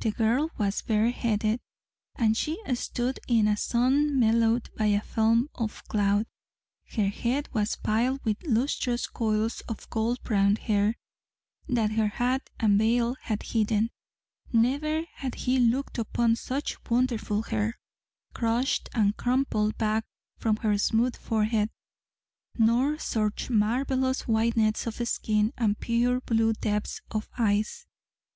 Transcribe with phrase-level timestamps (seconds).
[0.00, 1.60] The girl was bareheaded,
[2.16, 6.26] and she stood in a sun mellowed by a film of cloud.
[6.96, 10.96] Her head was piled with lustrous coils of gold brown hair
[11.68, 13.90] that her hat and veil had hidden.
[14.52, 17.78] Never had he looked upon such wonderful hair,
[18.34, 20.04] crushed and crumpled back
[20.36, 21.70] from her smooth forehead;
[22.58, 27.86] nor such marvellous whiteness of skin and pure blue depths of eyes!